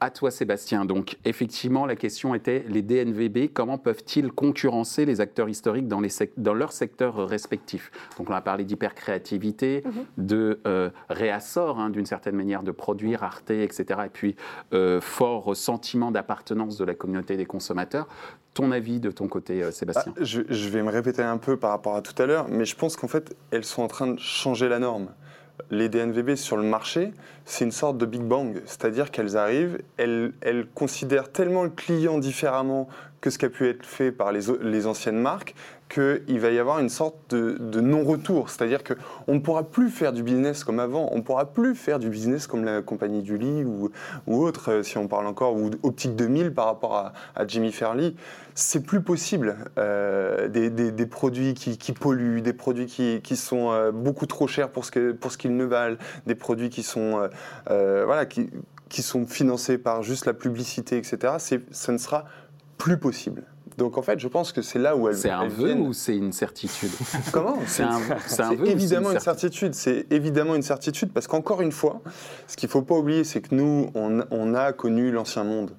[0.00, 0.84] À toi, Sébastien.
[0.84, 6.10] Donc, effectivement, la question était les DNVB, comment peuvent-ils concurrencer les acteurs historiques dans, les
[6.36, 7.90] dans leurs secteurs respectifs?
[8.16, 10.26] Donc, on a parlé d'hypercréativité, mhm.
[10.26, 14.00] de euh, réassort, hein, d'une certaine manière, de produits, rareté, etc.
[14.06, 14.36] Et puis,
[14.72, 18.06] euh, fort sentiment d'appartenance de la communauté des consommateurs.
[18.54, 20.14] Ton avis de ton côté, euh, Sébastien?
[20.16, 22.64] Ah, je, je vais me répéter un peu par rapport à tout à l'heure, mais
[22.64, 25.08] je pense qu'en fait, elles sont en train de changer la norme
[25.70, 27.12] les DNVB sur le marché,
[27.44, 28.60] c'est une sorte de Big Bang.
[28.66, 30.32] C'est-à-dire qu'elles arrivent, elles,
[30.74, 32.88] considèrent tellement le client différemment
[33.20, 35.54] que ce qui a pu être fait par les, anciennes marques,
[35.88, 38.50] qu'il va y avoir une sorte de, non-retour.
[38.50, 41.98] C'est-à-dire qu'on ne pourra plus faire du business comme avant, on ne pourra plus faire
[41.98, 43.90] du business comme la compagnie du lit ou,
[44.26, 46.94] autre, euh, si on parle encore, ou Optique 2000 par rapport
[47.34, 48.14] à, Jimmy Fairley.
[48.54, 49.56] C'est plus possible.
[49.78, 54.90] Euh, des, produits qui, polluent, des produits qui, sont euh, beaucoup trop chers pour ce,
[54.90, 57.28] qu'ils ne valent, des produits qui sont,
[57.66, 61.34] voilà, qui sont financés par juste la publicité, etc.
[61.70, 62.26] Ça ne sera
[62.78, 63.44] plus possible.
[63.78, 65.16] Donc en fait, je pense que c'est là où elle.
[65.16, 66.90] C'est un vœu ou c'est une certitude?
[67.32, 67.58] Comment?
[67.66, 68.00] C'est un,
[68.38, 69.72] un vœu évidemment une certitude?
[69.74, 72.02] C'est évidemment une certitude parce qu'encore une fois,
[72.48, 75.76] ce qu'il ne faut pas oublier, c'est que nous, on, a connu l'ancien monde.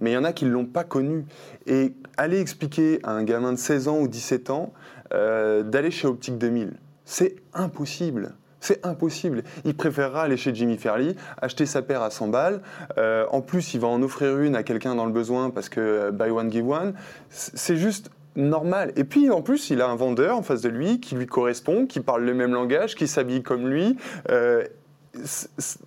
[0.00, 1.26] Mais il y en a qui ne l'ont pas connu.
[1.66, 4.72] Et aller expliquer à un gamin de 16 ans ou 17 ans
[5.14, 6.72] euh, d'aller chez Optique 2000,
[7.04, 8.34] c'est impossible.
[8.60, 9.44] C'est impossible.
[9.64, 12.60] Il préférera aller chez Jimmy Fairley, acheter sa paire à 100 balles.
[12.98, 15.80] Euh, en plus, il va en offrir une à quelqu'un dans le besoin parce que
[15.80, 16.94] euh, buy one, give one.
[17.30, 18.92] C'est juste normal.
[18.96, 21.86] Et puis, en plus, il a un vendeur en face de lui qui lui correspond,
[21.86, 23.96] qui parle le même langage, qui s'habille comme lui.
[24.30, 24.64] Euh,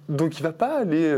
[0.10, 1.16] donc, il va pas aller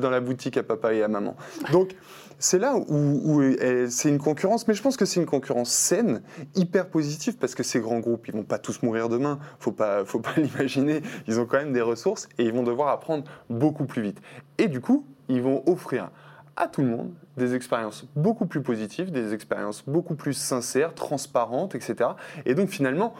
[0.00, 1.36] dans la boutique à papa et à maman.
[1.72, 1.96] Donc,
[2.38, 3.42] c'est là où,
[3.88, 6.22] c'est une concurrence, mais je pense que c'est une concurrence saine,
[6.54, 10.04] hyper positive, parce que ces grands groupes, ils vont pas tous mourir demain, faut pas,
[10.04, 13.86] faut pas l'imaginer, ils ont quand même des ressources et ils vont devoir apprendre beaucoup
[13.86, 14.20] plus vite.
[14.58, 16.10] Et du coup, ils vont offrir
[16.56, 21.74] à tout le monde des expériences beaucoup plus positives, des expériences beaucoup plus sincères, transparentes,
[21.74, 22.10] etc.
[22.46, 23.14] Et donc finalement,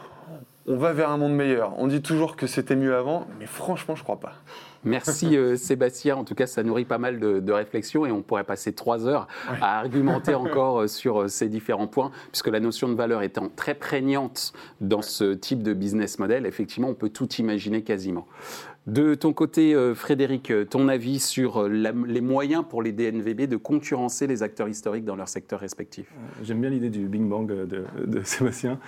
[0.67, 1.73] on va vers un monde meilleur.
[1.77, 4.33] On dit toujours que c'était mieux avant, mais franchement, je crois pas.
[4.83, 6.17] Merci euh, Sébastien.
[6.17, 9.27] En tout cas, ça nourrit pas mal de, réflexions et on pourrait passer trois heures
[9.61, 13.49] à argumenter encore euh, sur euh, ces différents points, puisque la notion de valeur étant
[13.55, 18.27] très prégnante dans ce type de business model, effectivement, on peut tout imaginer quasiment.
[18.87, 24.43] De ton côté, Frédéric, ton avis sur les moyens pour les DNVB de concurrencer les
[24.43, 26.07] acteurs historiques dans leur secteur respectif?
[26.41, 27.85] J'aime bien l'idée du Big Bang de,
[28.23, 28.79] Sébastien.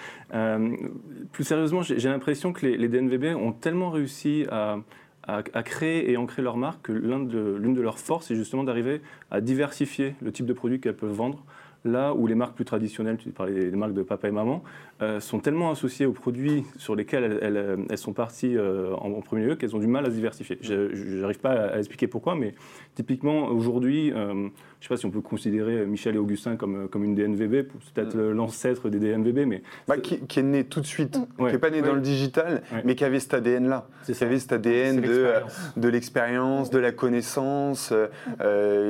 [1.33, 4.77] plus sérieusement, j'ai l'impression que les, DNVB ont tellement réussi à,
[5.23, 9.01] à, créer et ancrer leur marque que l'une de, de leurs forces est justement d'arriver
[9.31, 11.43] à diversifier le type de produits qu'elles peuvent vendre
[11.85, 14.63] là où les marques plus traditionnelles, tu parlais des marques de papa et maman,
[15.01, 19.55] euh, sont tellement associées aux produits sur lesquels elles, sont parties euh, en, premier lieu
[19.55, 20.57] qu'elles ont du mal à se diversifier.
[20.61, 22.53] Je n'arrive pas à, expliquer pourquoi, mais
[22.95, 24.49] typiquement aujourd'hui, euh, je ne
[24.81, 28.89] sais pas si on peut considérer Michel et Augustin comme, comme une DNVB, peut-être l'ancêtre
[28.89, 29.63] des DNVB, mais...
[29.87, 32.95] Bah, qui, est né tout de suite, qui n'est pas né dans le digital, mais
[32.95, 35.31] qui avait cet ADN-là, qui avait cet ADN de,
[35.77, 37.93] de l'expérience, de la connaissance.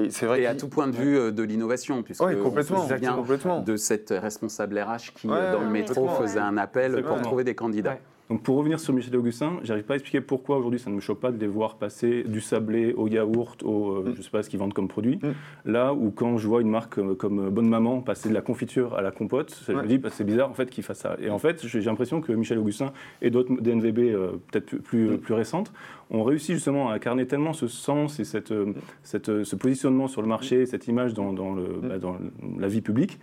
[0.09, 3.61] c'est vrai et à tout point de vue de l'innovation, puisque complètement, complètement.
[3.61, 7.97] de cette responsable RH qui, dans le métro, faisait un appel pour trouver des candidats.
[8.29, 11.01] Donc pour revenir sur Michel Augustin, j'arrive pas à expliquer pourquoi aujourd'hui ça ne me
[11.01, 14.13] choque pas de les voir passer du sablé au yaourt, au euh, mm.
[14.15, 15.17] je sais pas ce qu'ils vendent comme produit.
[15.17, 15.71] Mm.
[15.71, 19.01] Là où quand je vois une marque comme, Bonne Maman passer de la confiture à
[19.01, 21.17] la compote, je me dis bah, c'est bizarre en fait qu'ils fassent ça.
[21.19, 25.17] Et en fait j'ai l'impression que Michel Augustin et d'autres DNVB euh, peut-être plus, mm.
[25.17, 25.73] plus récentes
[26.11, 30.21] ont réussi justement à incarner tellement ce sens et cette, euh, cette, ce positionnement sur
[30.21, 32.17] le marché, cette image dans, dans, le, bah, dans
[32.57, 33.19] la vie publique,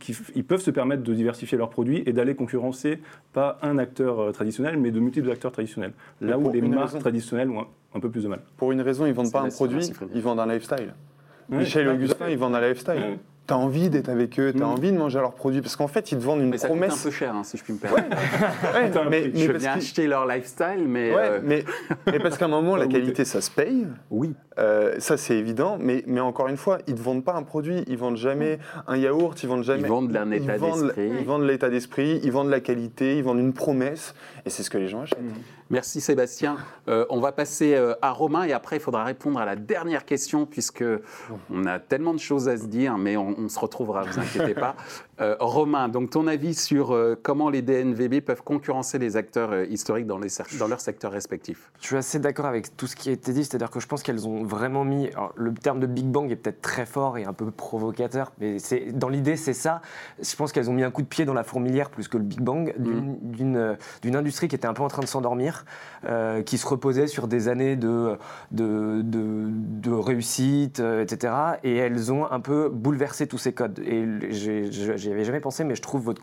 [0.00, 3.00] qu'ils peuvent se permettre de diversifier leurs produits et d'aller concurrencer
[3.32, 5.92] pas un acteurs euh, traditionnels, mais de multiples acteurs traditionnels.
[6.20, 8.40] Là où les marques traditionnelles ont un, peu plus de mal.
[8.56, 10.94] Pour une raison, ils ne vendent pas un produit, ils vendent un lifestyle.
[11.48, 13.18] Michel et Augustin, ils vendent un lifestyle
[13.54, 14.70] as envie d'être avec eux, tu as mm.
[14.70, 16.92] envie de manger leurs produits, parce qu'en fait, ils te vendent une mais ça promesse.
[16.92, 19.08] Coûte un peu cher, hein, si je puis me permettre.
[19.10, 21.12] mais, je viens acheter leur lifestyle, mais.
[21.14, 21.64] Euh, mais,
[22.20, 23.86] parce qu'à un moment, la qualité, ça se paye.
[24.10, 24.34] Oui.
[24.58, 27.84] Euh, ça, c'est évident, mais, mais encore une fois, ils ne vendent pas un produit,
[27.86, 29.82] ils vendent jamais un yaourt, ils vendent jamais.
[29.82, 31.10] Ils vendent un état d'esprit.
[31.20, 34.70] Ils vendent l'état d'esprit, ils vendent la qualité, ils vendent une promesse, et c'est ce
[34.70, 35.20] que les gens achètent.
[35.20, 35.57] Mm.
[35.70, 36.56] Merci Sébastien.
[36.88, 40.04] Euh, on va passer euh, à Romain et après il faudra répondre à la dernière
[40.04, 40.84] question puisque
[41.50, 44.76] on a tellement de choses à se dire, mais on, se retrouvera, vous inquiétez pas.
[45.20, 49.66] Euh, Romain, donc ton avis sur euh, comment les DNVB peuvent concurrencer les acteurs euh,
[49.66, 50.28] historiques dans, les,
[50.60, 53.44] dans leur secteur respectif Je suis assez d'accord avec tout ce qui a été dit,
[53.44, 55.10] c'est-à-dire que je pense qu'elles ont vraiment mis.
[55.34, 58.58] le terme de Big Bang est peut-être très fort et un peu provocateur, mais
[58.92, 59.80] dans l'idée, c'est ça.
[60.22, 62.24] Je pense qu'elles ont mis un coup de pied dans la fourmilière plus que le
[62.24, 64.14] Big Bang d'une mmh.
[64.14, 65.64] industrie qui était un peu en train de s'endormir,
[66.44, 68.16] qui se reposait sur des années de,
[68.52, 71.32] de, de, réussite, etc.
[71.64, 73.80] Et elles ont un peu bouleversé tous ces codes.
[73.80, 76.20] Et j'ai n'y avais jamais pensé, mais je trouve votre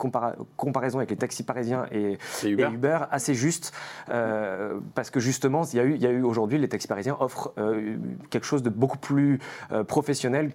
[0.56, 2.98] comparaison avec les taxis parisiens et, Uber.
[3.10, 3.72] assez juste,
[4.10, 7.96] euh, parce que justement, il y a eu, eu aujourd'hui, les taxis parisiens offrent euh,
[8.30, 9.38] quelque chose de beaucoup plus
[9.72, 10.52] euh, professionnel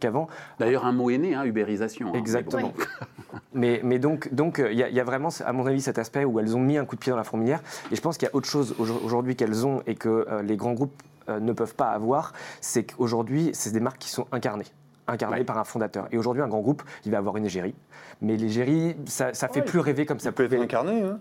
[0.00, 0.28] qu'avant.
[0.58, 2.08] D'ailleurs, un mot est né, hein, Uberisation.
[2.08, 2.72] Hein, Exactement.
[3.54, 6.56] mais, mais, donc, donc, il y, a vraiment, à mon avis, cet aspect où elles
[6.56, 7.62] ont mis un coup de pied dans la fourmilière.
[7.90, 10.74] Et je pense qu'il y a autre chose aujourd'hui qu'elles ont et que les grands
[10.74, 14.66] groupes ne peuvent pas avoir, c'est qu'aujourd'hui, c'est des marques qui sont incarnées
[15.06, 16.08] incarné par un fondateur.
[16.12, 17.74] Et aujourd'hui, un grand groupe, il va avoir une égérie.
[18.20, 20.32] Mais l'égérie, ça, ça fait plus rêver comme ça.
[20.32, 21.02] peut être incarné.
[21.02, 21.18] Hein.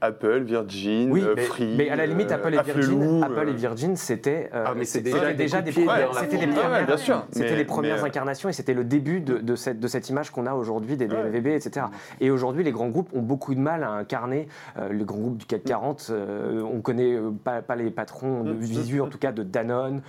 [0.00, 1.74] Apple, Virgin, oui, euh, Free.
[1.76, 5.62] Mais à la limite, Apple et Virgin, Apple et Virgin, c'était euh, ah, déjà, déjà
[5.62, 6.98] des, premières, c'était les premières,
[7.30, 10.44] c'était les premières incarnations et c'était le début de, de, cette, de cette image qu'on
[10.46, 11.86] a aujourd'hui des DVB, etc.
[12.20, 15.38] Et aujourd'hui, les grands groupes ont beaucoup de mal à incarner euh, le grand groupe
[15.38, 16.12] du CAC 40.
[16.12, 19.10] on connaît pas, pas, les patrons de mm, mm, visu, en mm.
[19.10, 20.02] tout cas de Danone,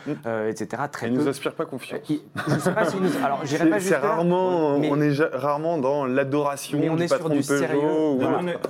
[0.50, 0.84] etc.
[0.92, 2.02] Très Ils ne nous inspirent pas confiance.
[2.06, 6.96] je sais pas si nous, alors, j'irai pas C'est rarement, on est rarement dans l'adoration
[6.96, 8.20] du patron de Peugeot.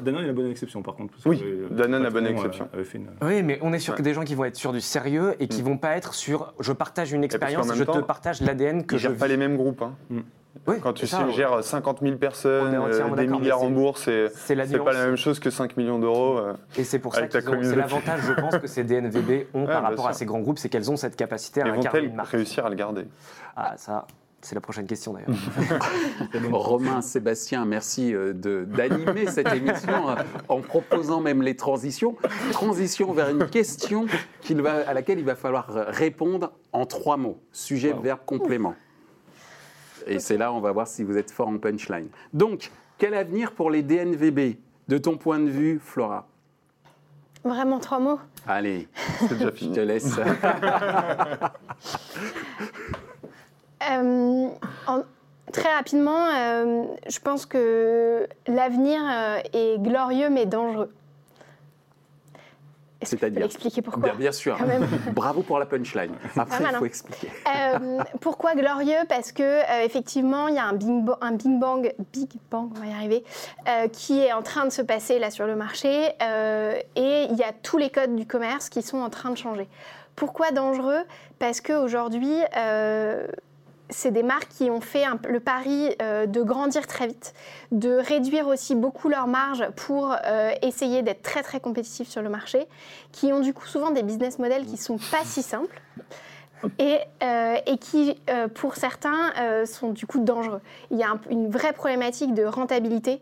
[0.03, 2.69] Danone est la bonne exception, par contre oui, Danone a bonne exception.
[3.21, 5.59] Oui, mais on est sur des gens qui vont être sur du sérieux et qui
[5.59, 5.69] ne mm.
[5.69, 9.09] vont pas être sur je partage une expérience, je te partage l'ADN que je.
[9.09, 9.81] ne pas les mêmes groupes.
[9.81, 9.95] Hein.
[10.09, 10.21] Mm.
[10.81, 15.15] Quand tu gères 50 000 personnes, euh, des milliards en bourse, c'est pas la même
[15.15, 16.37] chose que 5 millions d'euros.
[16.37, 19.83] Euh, et c'est pour ça que c'est l'avantage, je pense, que ces DNVB ont par
[19.83, 22.31] rapport à ces grands groupes, c'est qu'elles ont cette capacité à incarner une marque.
[22.31, 23.05] réussir à le garder?
[23.55, 24.07] Ah, ça.
[24.41, 25.35] C'est la prochaine question d'ailleurs.
[26.51, 30.15] Romain, Sébastien, merci euh, d'animer cette émission euh,
[30.47, 32.15] en proposant même les transitions.
[32.51, 34.05] Transition vers une question
[34.49, 37.41] va, à laquelle il va falloir répondre en trois mots.
[37.51, 38.75] Sujet, verbe, complément.
[40.05, 42.07] Et c'est là on va voir si vous êtes fort en punchline.
[42.31, 46.27] Donc, quel avenir pour les DNVB De ton point de vue, Flora
[47.43, 48.19] Vraiment trois mots?
[48.47, 48.87] Allez,
[49.21, 50.15] je te laisse.
[53.83, 54.49] Euh,
[55.51, 60.91] très rapidement, euh, je pense que l'avenir euh, est glorieux mais dangereux.
[63.03, 64.57] C'est-à-dire expliquer pourquoi Bien, sûr.
[65.13, 66.13] Bravo pour la punchline.
[66.35, 67.29] Après, il faut expliquer.
[68.21, 69.05] pourquoi glorieux?
[69.07, 72.87] Parce que effectivement, il y a un Big, un Big Bang, Big Bang, on va
[72.87, 73.23] y arriver,
[73.93, 76.07] qui est en train de se passer là sur le marché,
[76.95, 79.69] et il y a tous les codes du commerce qui sont en train de changer.
[80.15, 81.03] Pourquoi dangereux?
[81.37, 82.39] Parce qu'aujourd'hui,
[83.89, 87.33] c'est des marques qui ont fait le pari euh, de grandir très vite,
[87.71, 92.29] de réduire aussi beaucoup leurs marges pour euh, essayer d'être très très compétitifs sur le
[92.29, 92.65] marché,
[93.11, 95.81] qui ont du coup souvent des business models qui sont pas si simples.
[96.79, 98.19] Et, euh, qui,
[98.55, 99.31] pour certains,
[99.67, 100.59] sont du coup dangereux.
[100.89, 103.21] Il y a une vraie problématique de rentabilité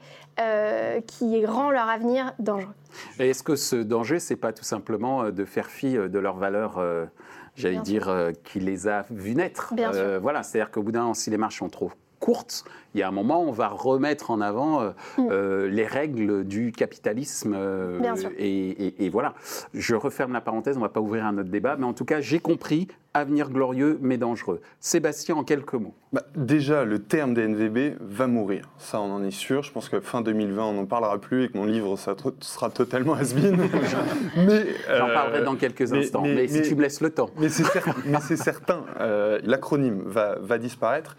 [1.06, 2.72] qui rend leur avenir dangereux.
[3.20, 6.82] Est-ce que ce danger, c'est pas tout simplement de faire fi de leurs valeurs
[7.56, 9.74] j'allais dire, euh, qui les a vus naître.
[9.78, 13.04] Euh, voilà, c'est-à-dire qu'au bout d'un moment, si les marches sont trop courtes, il y
[13.04, 14.82] a un moment, on va remettre en avant
[15.20, 15.72] euh, mm.
[15.72, 17.56] les règles du capitalisme.
[18.38, 19.34] et, et, voilà.
[19.74, 22.06] Je referme la parenthèse, on ne va pas ouvrir un autre débat, mais en tout
[22.06, 24.62] cas, j'ai compris avenir glorieux mais dangereux.
[24.80, 25.96] Sébastien, en quelques mots.
[26.14, 28.70] Bah, déjà, le terme DNVB va mourir.
[28.78, 29.64] Ça, on en est sûr.
[29.64, 32.70] Je pense que fin 2020, on n'en parlera plus et que mon livre ça sera
[32.70, 33.34] totalement has
[34.38, 34.66] mais
[34.98, 37.30] J'en parlerai dans quelques instants, mais, si tu me laisses le temps.
[37.38, 41.18] Mais c'est certain, euh, l'acronyme va, va disparaître.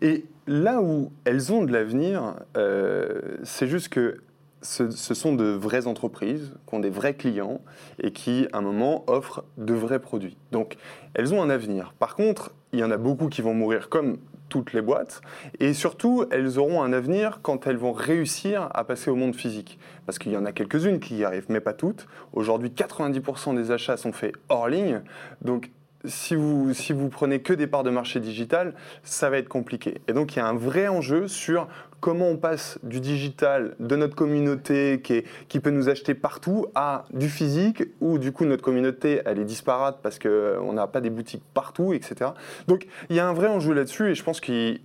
[0.00, 4.18] Et là où elles ont de l'avenir, euh, c'est juste que
[4.66, 7.60] ce, sont de vraies entreprises qui ont des vrais clients
[8.02, 10.36] et qui, à un moment, offrent de vrais produits.
[10.52, 10.76] Donc,
[11.14, 11.94] elles ont un avenir.
[11.98, 15.22] Par contre, il y en a beaucoup qui vont mourir comme toutes les boîtes.
[15.60, 19.78] Et surtout, elles auront un avenir quand elles vont réussir à passer au monde physique.
[20.04, 22.06] Parce qu'il y en a quelques-unes qui y arrivent, mais pas toutes.
[22.32, 25.02] Aujourd'hui, 90% des achats sont faits hors ligne.
[25.42, 25.70] Donc,
[26.06, 30.00] si vous, si vous prenez que des parts de marché digital, ça va être compliqué.
[30.08, 31.68] Et donc il y a un vrai enjeu sur
[32.00, 37.28] comment on passe du digital de notre communauté qui, peut nous acheter partout à du
[37.28, 41.42] physique où du coup notre communauté elle est disparate parce qu'on n'a pas des boutiques
[41.54, 42.30] partout, etc.
[42.68, 44.80] Donc il y a un vrai enjeu là-dessus et je pense qu'il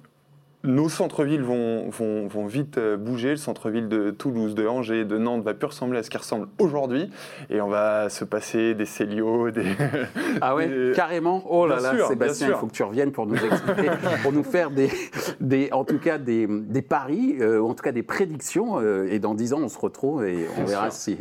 [0.63, 3.31] nos centres-villes vont, vont, vont, vite euh, bouger.
[3.31, 6.47] Le centre-ville de Toulouse, de Angers, de Nantes va plus ressembler à ce qui ressemble
[6.59, 7.09] aujourd'hui.
[7.49, 9.65] Et on va se passer des Célio, des.
[10.39, 11.43] Ah ouais, carrément.
[11.49, 13.89] Oh là là, Sébastien, il faut que tu reviennes pour nous expliquer,
[14.21, 14.89] pour nous faire des,
[15.39, 18.79] des, en tout cas des, des paris, euh, ou en tout cas des prédictions.
[18.79, 21.17] Euh, et dans 10 ans, on se retrouve et on verra si.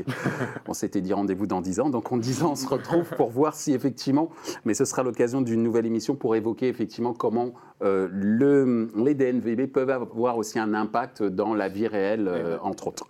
[0.69, 1.91] On s'était dit rendez-vous dans 10 ans.
[1.91, 4.31] Donc en 10 ans, on se retrouve pour voir si effectivement.
[4.65, 9.91] Mais ce sera l'occasion d'une nouvelle émission pour évoquer effectivement comment le, les NVB peuvent
[9.91, 13.07] avoir aussi un impact dans la vie réelle, euh, entre autres.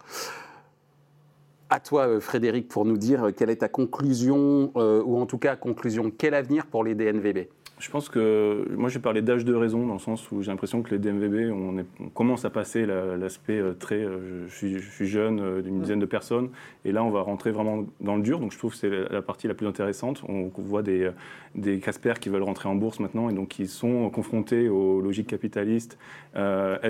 [1.68, 5.38] À toi, euh, Frédéric, pour nous dire quelle est ta conclusion, euh, ou en tout
[5.38, 7.48] cas conclusion, quel avenir pour les DNVB
[7.80, 10.82] je pense que moi j'ai parlé d'âge de raison dans le sens où j'ai l'impression
[10.82, 15.62] que les DMVB, on, commence à passer l'aspect euh, très euh, je, suis, jeune euh,
[15.62, 16.50] d'une dizaine de personnes
[16.84, 19.22] et là on va rentrer vraiment dans le dur donc je trouve que c'est la
[19.22, 20.22] partie la plus intéressante.
[20.28, 21.10] On, voit des,
[21.54, 25.28] des Casper qui veulent rentrer en bourse maintenant et donc qui sont confrontés aux logiques
[25.28, 25.98] capitalistes.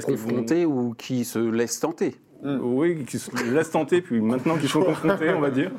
[0.05, 2.16] confrontés ou qui se laissent tenter?
[2.42, 2.59] Mm.
[2.62, 5.70] Oui, qui se laissent tenter, puis maintenant qu'ils sont confrontés, on va dire,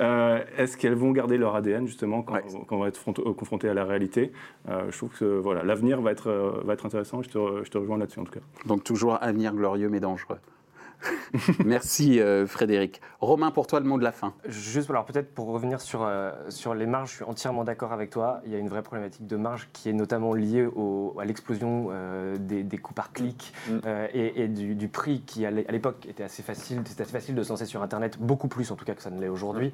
[0.00, 2.38] euh, est-ce qu'elles vont garder leur ADN justement quand,
[2.70, 4.32] on va être euh, confronté à la réalité?
[4.68, 7.78] Euh, Je trouve que voilà, l'avenir va être, va être intéressant, je te, je te
[7.78, 8.40] rejoins là-dessus en tout cas.
[8.66, 10.38] Donc toujours avenir glorieux mais dangereux.
[11.64, 13.00] Merci euh, Frédéric.
[13.20, 14.34] Romain, pour toi, le mot de la fin.
[14.46, 18.10] Juste, alors peut-être pour revenir sur, euh, sur les marges, je suis entièrement d'accord avec
[18.10, 18.40] toi.
[18.46, 20.68] Il y a une vraie problématique de marge qui est notamment liée
[21.18, 23.78] à l'explosion euh, des, des, coûts par clic mm.
[24.14, 26.82] et, du, prix qui, à l'époque, était assez facile.
[26.84, 29.10] C'était assez facile de se lancer sur Internet, beaucoup plus en tout cas que ça
[29.10, 29.72] ne l'est aujourd'hui.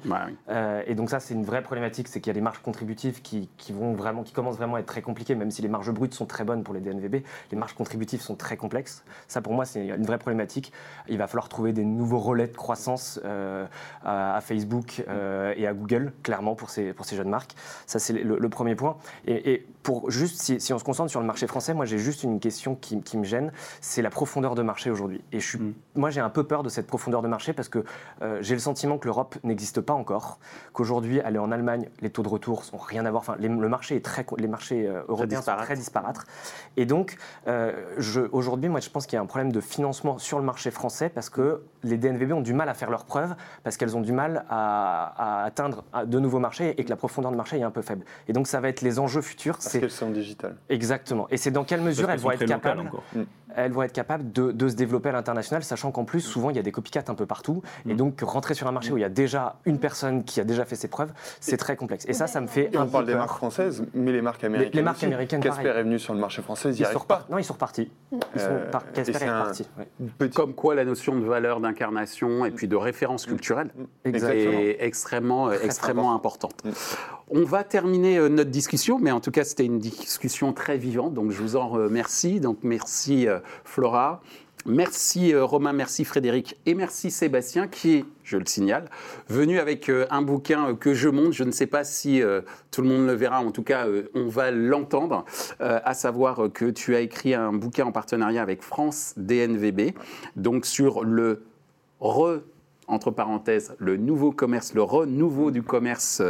[0.85, 3.49] et donc ça, c'est une vraie problématique, c'est qu'il y a des marges contributives qui,
[3.57, 6.13] qui, vont vraiment, qui commencent vraiment à être très compliquées, même si les marges brutes
[6.13, 7.23] sont très bonnes pour les DNVB.
[7.51, 9.03] Les marges contributives sont très complexes.
[9.27, 10.71] Ça, pour moi, c'est une vraie problématique
[11.16, 13.65] il va falloir trouver des nouveaux relais de croissance euh,
[14.03, 17.55] à, Facebook euh, et à Google, clairement, pour ces, pour ces jeunes marques.
[17.85, 18.97] Ça, c'est le, premier point.
[19.27, 22.39] Et, pour juste, si, on se concentre sur le marché français, moi, j'ai juste une
[22.39, 25.21] question qui, me gêne, c'est la profondeur de marché aujourd'hui.
[25.31, 25.73] Et je suis, mm.
[25.95, 27.83] moi, j'ai un peu peur de cette profondeur de marché parce que
[28.21, 30.39] euh, j'ai le sentiment que l'Europe n'existe pas encore,
[30.73, 33.21] qu'aujourd'hui, aller en Allemagne, les taux de retour sont rien à voir.
[33.21, 36.25] Enfin, le marché est très, les marchés européens sont très disparates.
[36.75, 37.17] Et donc,
[38.31, 41.06] aujourd'hui, moi, je pense qu'il y a un problème de financement sur le marché français
[41.09, 44.11] parce que les DNVB ont du mal à faire leurs preuves, parce qu'elles ont du
[44.11, 47.81] mal à, atteindre de nouveaux marchés et que la profondeur de marché est un peu
[47.81, 48.05] faible.
[48.27, 49.57] Et donc ça va être les enjeux futurs.
[49.57, 50.57] Parce qu'elles sont digitales.
[50.69, 51.27] Exactement.
[51.29, 52.89] Et c'est dans quelle mesure elles vont être capables
[53.57, 56.59] elles vont être capables de, se développer à l'international, sachant qu'en plus, souvent, il y
[56.59, 57.63] a des copycats un peu partout.
[57.87, 57.97] Et mm.
[57.97, 60.63] donc, rentrer sur un marché où il y a déjà une personne qui a déjà
[60.63, 62.05] fait ses preuves, c'est très complexe.
[62.07, 62.69] Et ça, ça me fait.
[62.71, 64.73] Et on parle des marques françaises, mais les marques américaines.
[64.75, 67.25] Les, marques américaines, Casper est venu sur le marché français, ils n'y arrivent pas.
[67.29, 67.89] Non, ils sont repartis.
[68.37, 69.67] Euh, Casper est reparti.
[70.35, 73.71] Comme quoi, la notion de valeur d'incarnation et puis de référence culturelle
[74.05, 76.63] est extrêmement, extrêmement importante.
[76.63, 76.69] Mm.
[77.29, 81.13] On va terminer euh, notre discussion, mais en tout cas, c'était une discussion très vivante,
[81.13, 82.39] donc je vous en remercie.
[82.39, 84.21] Donc, merci euh, Flora.
[84.67, 88.89] Merci euh, Romain, merci Frédéric et merci Sébastien qui est, je le signale,
[89.29, 91.31] venu avec un bouquin que je monte.
[91.31, 92.21] Je ne sais pas si
[92.71, 95.23] tout le monde le verra, en tout cas on va l'entendre,
[95.59, 99.93] à savoir que tu as écrit un bouquin en partenariat avec France DNVB,
[100.35, 101.45] donc sur le
[102.01, 102.41] re
[102.87, 106.21] entre parenthèses, le nouveau commerce, le renouveau du commerce,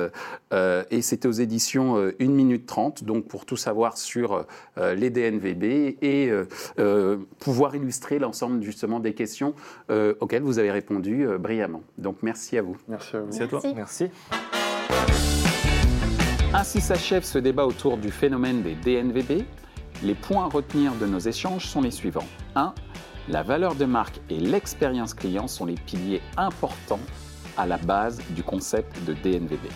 [0.54, 4.46] euh, et c'est aux éditions 1 euh, minute 30, donc pour tout savoir sur
[4.78, 6.32] euh, les DNVB et
[7.40, 9.54] pouvoir illustrer l'ensemble justement des questions
[9.90, 11.82] auxquelles vous avez répondu brillamment.
[11.98, 12.78] Donc merci à vous.
[12.88, 13.26] Merci à vous.
[13.26, 13.62] Merci à toi.
[13.76, 14.10] Merci.
[16.54, 19.44] Ainsi s'achève ce débat autour du phénomène des DNVB.
[20.04, 22.28] Les points à retenir de nos échanges sont les suivants.
[22.56, 22.74] 1.
[23.30, 27.02] La valeur de marque et l'expérience client sont les piliers importants
[27.58, 29.68] à la base du concept de DNVB.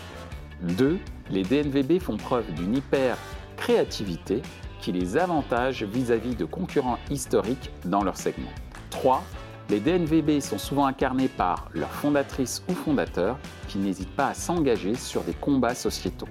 [0.78, 0.98] 2.
[1.30, 3.18] Les DNVB font preuve d'une hyper
[3.58, 4.42] créativité
[4.80, 8.52] qui les avantage vis-à-vis de concurrents historiques dans leur segment.
[8.90, 9.22] 3.
[9.70, 13.38] Les DNVB sont souvent incarnés par leurs fondatrices ou fondateurs
[13.68, 16.30] qui n'hésitent pas à s'engager sur des combats sociétaux.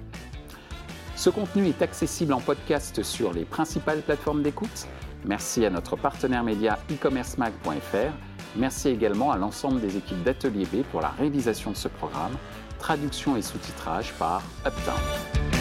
[1.15, 4.87] Ce contenu est accessible en podcast sur les principales plateformes d'écoute
[5.25, 8.13] Merci à notre partenaire média e-commercemag.fr.
[8.55, 12.33] Merci également à l'ensemble des équipes d'Atelier B pour la réalisation de ce programme,
[12.79, 15.60] traduction et sous-titrage par Uptown.